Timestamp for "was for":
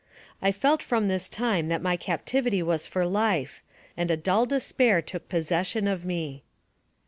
2.63-3.05